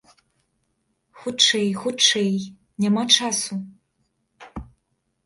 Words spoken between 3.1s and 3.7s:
часу!